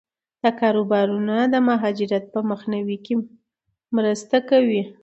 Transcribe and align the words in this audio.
دا 0.43 0.51
کاروبارونه 0.61 1.35
د 1.53 1.55
مهاجرت 1.69 2.23
په 2.33 2.39
مخنیوي 2.51 2.97
کې 3.05 3.13
مرسته 3.95 4.37
کوي. 4.49 4.83